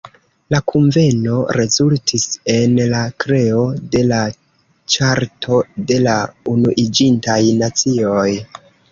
[0.53, 3.59] La kunveno rezultis en la kreo
[3.95, 4.21] de la
[4.93, 5.59] Ĉarto
[5.91, 6.15] de la
[6.55, 8.27] Unuiĝintaj Nacioj.